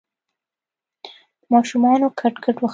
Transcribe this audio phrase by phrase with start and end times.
[1.51, 2.69] ماشومانو کټ کټ وخندل.